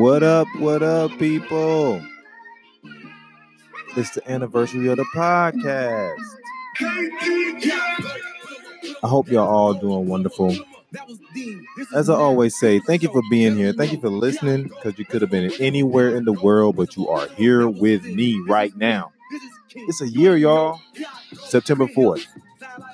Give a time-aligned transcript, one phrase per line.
[0.00, 2.02] What up, what up, people?
[3.98, 6.16] It's the anniversary of the podcast.
[9.02, 10.56] I hope y'all all doing wonderful.
[11.94, 13.74] As I always say, thank you for being here.
[13.74, 17.06] Thank you for listening because you could have been anywhere in the world, but you
[17.10, 19.12] are here with me right now.
[19.74, 20.80] It's a year, y'all.
[21.34, 22.24] September 4th.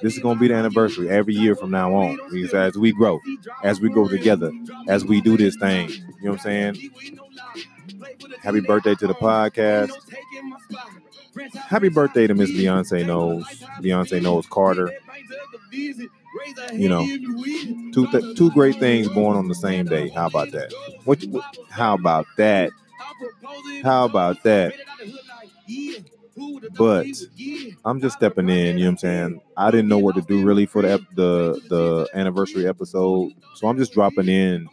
[0.02, 2.18] This is going to be the anniversary every year from now on
[2.54, 3.20] as we grow,
[3.62, 4.52] as we grow together,
[4.88, 6.90] as we do this thing, you know what I'm saying?
[8.40, 9.90] Happy birthday to the podcast.
[11.54, 13.46] Happy birthday to Miss Beyonce Knowles.
[13.80, 14.92] Beyonce Knowles Carter.
[16.72, 17.04] You know,
[17.92, 20.08] two th- two great things born on the same day.
[20.08, 20.72] How about that?
[21.04, 21.22] What?
[21.24, 22.70] what how about that?
[23.82, 24.74] How about that?
[26.76, 27.06] But
[27.84, 29.40] I'm just stepping in, you know what I'm saying?
[29.56, 33.32] I didn't know what to do really for the the the anniversary episode.
[33.54, 34.68] So I'm just dropping in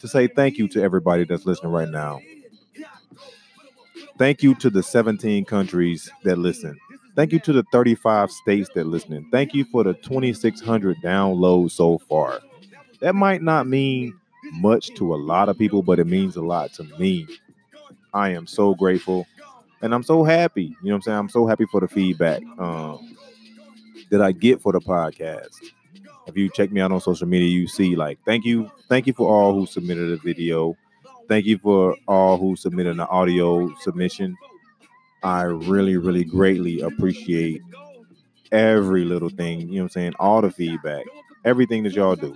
[0.00, 2.20] to say thank you to everybody that's listening right now.
[4.18, 6.78] Thank you to the 17 countries that listen.
[7.16, 9.28] Thank you to the 35 states that listening.
[9.32, 12.40] Thank you for the 2600 downloads so far.
[13.00, 14.18] That might not mean
[14.52, 17.26] much to a lot of people, but it means a lot to me.
[18.12, 19.26] I am so grateful
[19.82, 20.64] and I'm so happy.
[20.64, 21.18] You know what I'm saying?
[21.18, 23.16] I'm so happy for the feedback um,
[24.10, 25.48] that I get for the podcast.
[26.26, 29.12] If you check me out on social media, you see like thank you, thank you
[29.12, 30.76] for all who submitted a video.
[31.28, 34.36] Thank you for all who submitted an audio submission.
[35.22, 37.62] I really, really greatly appreciate
[38.52, 39.60] every little thing.
[39.60, 40.12] You know what I'm saying?
[40.18, 41.04] All the feedback,
[41.44, 42.34] everything that y'all do.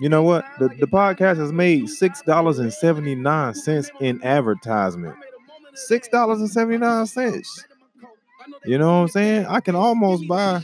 [0.00, 0.44] You know what?
[0.58, 5.16] The, the podcast has made six dollars and seventy nine cents in advertisement.
[5.74, 7.64] Six dollars and seventy nine cents.
[8.64, 9.46] You know what I'm saying?
[9.46, 10.62] I can almost buy.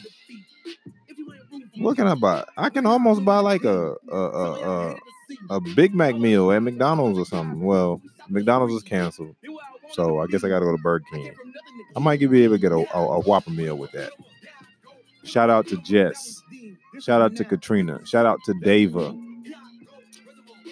[1.79, 2.45] What can I buy?
[2.57, 4.97] I can almost buy like a a a, a,
[5.51, 7.61] a Big Mac meal at McDonald's or something.
[7.61, 9.37] Well, McDonald's is canceled,
[9.93, 11.33] so I guess I got to go to Burger King.
[11.97, 14.11] I might be able to get a, a, a Whopper meal with that.
[15.25, 16.43] Shout out to Jess.
[17.01, 18.05] Shout out to Katrina.
[18.07, 19.17] Shout out to Dava.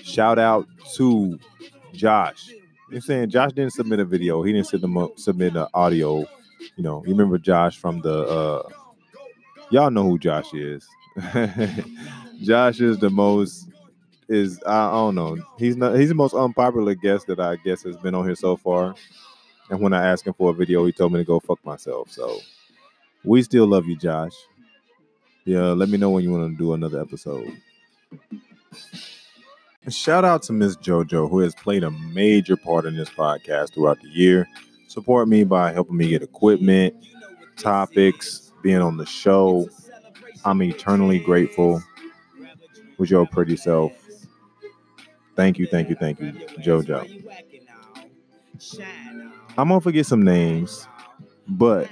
[0.02, 1.38] Shout out to
[1.92, 2.50] Josh.
[2.90, 4.42] You're saying Josh didn't submit a video.
[4.42, 6.20] He didn't submit submit an audio.
[6.76, 8.62] You know, you remember Josh from the uh
[9.70, 10.86] y'all know who Josh is.
[12.42, 13.68] Josh is the most
[14.28, 15.38] is I don't know.
[15.58, 18.56] He's not he's the most unpopular guest that I guess has been on here so
[18.56, 18.94] far.
[19.70, 22.10] And when I asked him for a video, he told me to go fuck myself.
[22.12, 22.38] So
[23.24, 24.34] we still love you, Josh.
[25.46, 27.56] Yeah, let me know when you want to do another episode.
[29.88, 34.00] Shout out to Miss JoJo, who has played a major part in this podcast throughout
[34.02, 34.48] the year.
[34.88, 36.96] Support me by helping me get equipment,
[37.56, 39.68] topics, being on the show.
[40.44, 41.80] I'm eternally grateful
[42.98, 43.92] with your pretty self.
[45.36, 47.24] Thank you, thank you, thank you, JoJo.
[49.56, 50.88] I'm gonna forget some names,
[51.46, 51.88] but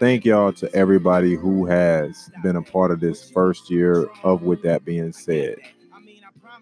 [0.00, 4.62] thank y'all to everybody who has been a part of this first year of with
[4.62, 5.56] that being said.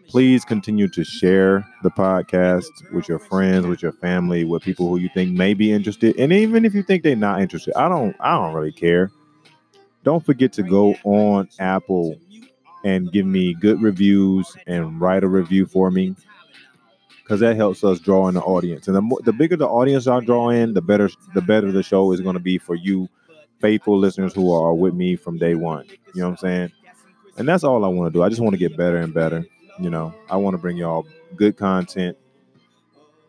[0.08, 4.98] Please continue to share the podcast with your friends with your family with people who
[4.98, 6.18] you think may be interested.
[6.18, 9.12] And even if you think they're not interested i don't i don't really care.
[10.02, 12.18] Don't forget to go on apple
[12.84, 16.16] and give me good reviews and write a review for me
[17.22, 18.88] because that helps us draw in the audience.
[18.88, 21.84] And the, more, the bigger the audience i draw in the better the better the
[21.84, 23.08] show is going to be for you
[23.60, 26.72] faithful listeners who are with me from day one you know what i'm saying
[27.36, 29.44] and that's all i want to do i just want to get better and better
[29.78, 32.16] you know, I want to bring y'all good content,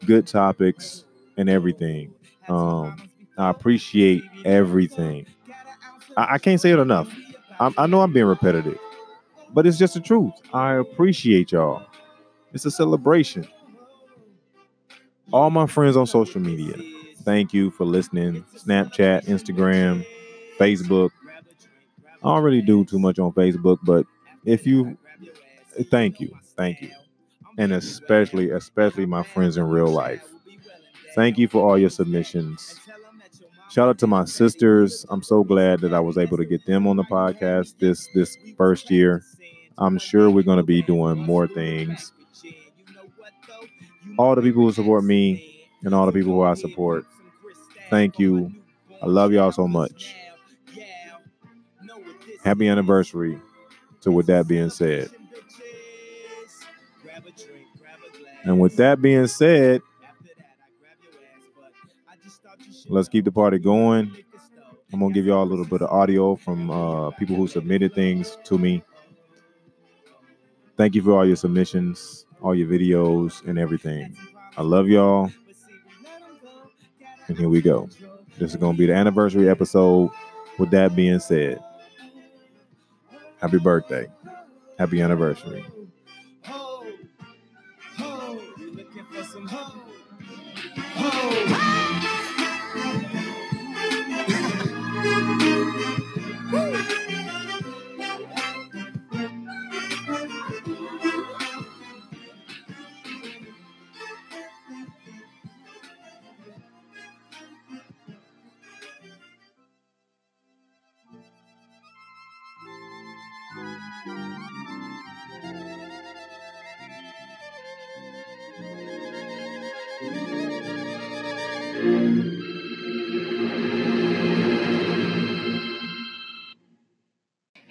[0.05, 1.05] good topics,
[1.37, 2.13] and everything.
[2.47, 2.97] Um,
[3.37, 5.27] I appreciate everything.
[6.17, 7.13] I, I can't say it enough.
[7.59, 8.79] I, I know I'm being repetitive,
[9.53, 10.33] but it's just the truth.
[10.53, 11.85] I appreciate y'all.
[12.53, 13.47] It's a celebration.
[15.31, 16.73] All my friends on social media,
[17.21, 18.43] thank you for listening.
[18.55, 20.03] Snapchat, Instagram,
[20.59, 21.11] Facebook.
[22.23, 24.05] I don't really do too much on Facebook, but
[24.45, 24.97] if you
[25.89, 26.91] thank you thank you.
[27.57, 30.27] And especially especially my friends in real life.
[31.15, 32.79] Thank you for all your submissions.
[33.71, 35.05] Shout out to my sisters.
[35.09, 38.37] I'm so glad that i was able to get them on the podcast this this
[38.57, 39.23] first year.
[39.77, 42.11] I'm sure we're going to be doing more things.
[44.17, 47.05] All the people who support me and all the people who i support
[47.89, 48.53] thank you.
[49.01, 50.13] I love y'all so much
[52.43, 53.39] happy anniversary
[54.01, 55.09] to with that being said
[58.43, 59.81] And with that being said,
[62.87, 64.15] let's keep the party going.
[64.91, 68.37] I'm gonna give y'all a little bit of audio from uh, people who submitted things
[68.45, 68.81] to me.
[70.77, 74.15] Thank you for all your submissions, all your videos, and everything.
[74.57, 75.31] I love y'all.
[77.27, 77.89] And here we go.
[78.39, 80.09] This is to be the anniversary episode.
[80.57, 81.63] With that being said,
[83.41, 84.07] happy birthday.
[84.77, 85.65] Happy anniversary.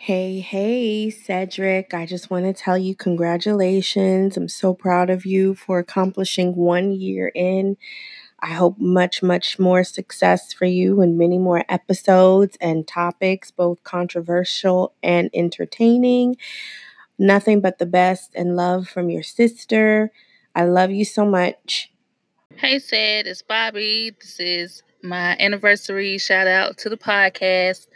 [0.08, 1.92] Hey, hey, Cedric.
[1.92, 4.38] I just want to tell you congratulations.
[4.38, 7.76] I'm so proud of you for accomplishing one year in.
[8.40, 13.84] I hope much, much more success for you and many more episodes and topics, both
[13.84, 16.38] controversial and entertaining.
[17.18, 20.10] Nothing but the best and love from your sister.
[20.54, 21.92] I love you so much.
[22.56, 24.16] Hey, Ced, it's Bobby.
[24.18, 27.88] This is my anniversary shout out to the podcast.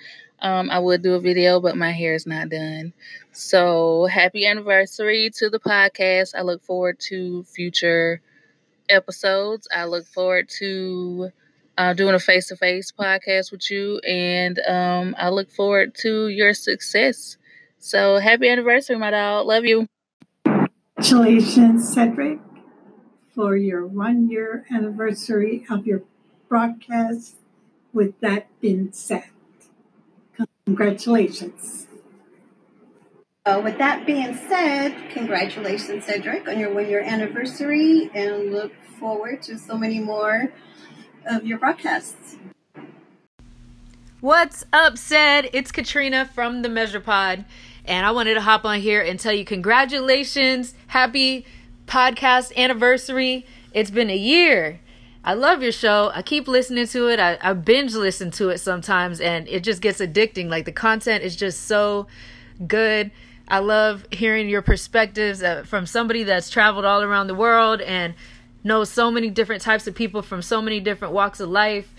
[0.42, 2.92] Um, I would do a video, but my hair is not done.
[3.30, 6.34] So happy anniversary to the podcast.
[6.36, 8.20] I look forward to future
[8.88, 9.68] episodes.
[9.74, 11.30] I look forward to
[11.78, 16.28] uh, doing a face to face podcast with you, and um, I look forward to
[16.28, 17.36] your success.
[17.78, 19.46] So happy anniversary, my dog.
[19.46, 19.86] Love you.
[20.96, 22.40] Congratulations, Cedric,
[23.34, 26.02] for your one year anniversary of your
[26.48, 27.36] broadcast.
[27.92, 29.24] With that being said,
[30.66, 31.88] Congratulations.
[33.44, 39.42] Uh, with that being said, congratulations, Cedric, on your one year anniversary, and look forward
[39.42, 40.52] to so many more
[41.26, 42.36] of your broadcasts.
[44.20, 45.50] What's up, Ced?
[45.52, 47.44] It's Katrina from the Measure Pod,
[47.84, 51.44] and I wanted to hop on here and tell you congratulations, happy
[51.86, 53.44] podcast anniversary.
[53.74, 54.78] It's been a year.
[55.24, 56.10] I love your show.
[56.14, 57.20] I keep listening to it.
[57.20, 60.48] I, I binge listen to it sometimes, and it just gets addicting.
[60.48, 62.08] Like the content is just so
[62.66, 63.12] good.
[63.46, 68.14] I love hearing your perspectives uh, from somebody that's traveled all around the world and
[68.64, 71.94] knows so many different types of people from so many different walks of life.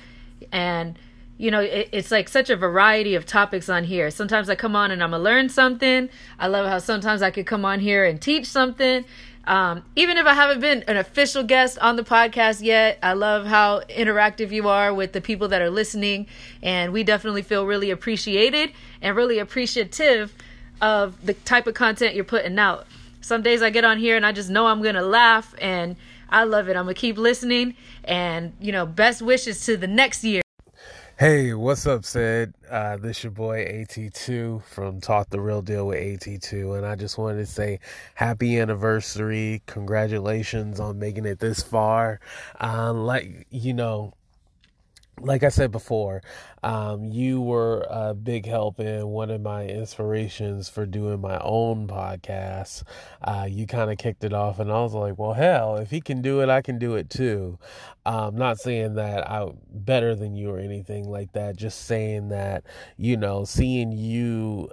[0.51, 0.97] And,
[1.37, 4.11] you know, it, it's like such a variety of topics on here.
[4.11, 6.09] Sometimes I come on and I'm to learn something.
[6.39, 9.05] I love how sometimes I could come on here and teach something.
[9.45, 13.45] Um, even if I haven't been an official guest on the podcast yet, I love
[13.45, 16.27] how interactive you are with the people that are listening.
[16.61, 18.71] And we definitely feel really appreciated
[19.01, 20.33] and really appreciative
[20.81, 22.87] of the type of content you're putting out.
[23.19, 25.95] Some days I get on here and I just know I'm to laugh and
[26.29, 26.77] I love it.
[26.77, 30.42] I'm to keep listening and, you know, best wishes to the next year.
[31.19, 32.55] Hey, what's up, Sid?
[32.69, 37.19] Uh, this your boy AT2 from Talk the Real Deal with AT2, and I just
[37.19, 37.79] wanted to say
[38.15, 42.19] happy anniversary, congratulations on making it this far.
[42.59, 44.13] Uh, like you know,
[45.19, 46.21] like I said before,
[46.63, 51.87] um, you were a big help in one of my inspirations for doing my own
[51.87, 52.83] podcast.
[53.21, 56.01] Uh, you kind of kicked it off, and I was like, well, hell, if he
[56.01, 57.59] can do it, I can do it too.
[58.05, 62.63] Um, not saying that I'm better than you or anything like that, just saying that,
[62.97, 64.69] you know, seeing you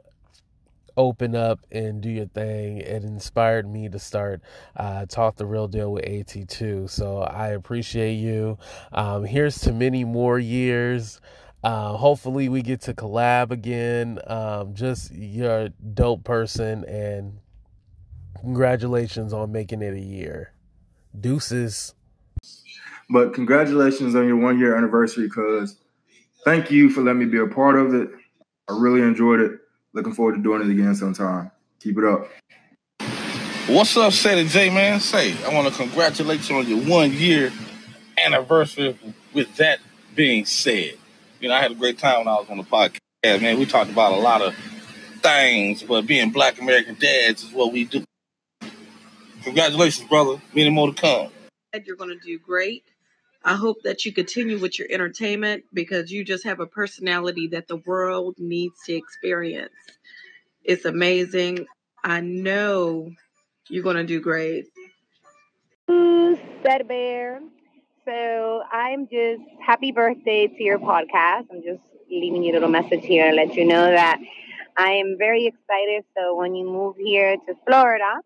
[1.00, 2.76] open up and do your thing.
[2.78, 4.42] It inspired me to start
[4.76, 6.90] uh, talk the real deal with AT2.
[6.90, 8.58] So I appreciate you.
[8.92, 11.20] Um, here's to many more years.
[11.64, 14.18] Uh, hopefully we get to collab again.
[14.26, 17.38] Um, just you're a dope person and
[18.40, 20.52] congratulations on making it a year.
[21.18, 21.94] Deuces.
[23.08, 25.76] But congratulations on your one year anniversary, cuz
[26.44, 28.10] thank you for letting me be a part of it.
[28.68, 29.60] I really enjoyed it.
[29.92, 31.50] Looking forward to doing it again sometime.
[31.80, 32.28] Keep it up.
[33.66, 35.00] What's up, Sadie J, man?
[35.00, 37.52] Say, I want to congratulate you on your one year
[38.24, 38.98] anniversary.
[39.32, 39.80] With that
[40.14, 40.94] being said,
[41.40, 43.58] you know, I had a great time when I was on the podcast, man.
[43.58, 44.54] We talked about a lot of
[45.22, 48.04] things, but being black American dads is what we do.
[49.42, 50.40] Congratulations, brother.
[50.54, 51.30] Many more to come.
[51.84, 52.84] You're going to do great.
[53.44, 57.68] I hope that you continue with your entertainment because you just have a personality that
[57.68, 59.72] the world needs to experience.
[60.62, 61.66] It's amazing.
[62.04, 63.10] I know
[63.68, 64.66] you're going to do great.
[66.62, 67.40] Said Bear.
[68.04, 71.46] So I'm just happy birthday to your podcast.
[71.50, 74.18] I'm just leaving you a little message here to let you know that
[74.76, 76.04] I am very excited.
[76.16, 78.20] So when you move here to Florida,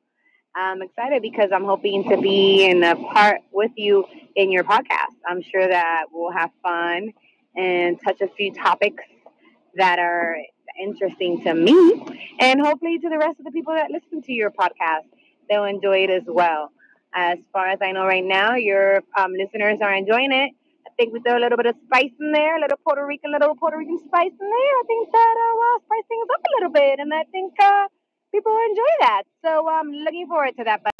[0.56, 4.04] I'm excited because I'm hoping to be in a part with you
[4.36, 5.16] in your podcast.
[5.28, 7.12] I'm sure that we'll have fun
[7.56, 9.02] and touch a few topics
[9.74, 10.36] that are
[10.80, 12.04] interesting to me
[12.40, 15.06] and hopefully to the rest of the people that listen to your podcast.
[15.50, 16.70] They'll enjoy it as well.
[17.12, 20.52] As far as I know right now, your um, listeners are enjoying it.
[20.86, 23.34] I think we throw a little bit of spice in there, a little Puerto Rican,
[23.34, 24.74] a little Puerto Rican spice in there.
[24.78, 27.88] I think that uh, spice things up a little bit, and I think uh,
[28.34, 29.22] people enjoy that.
[29.44, 30.93] So I'm um, looking forward to that.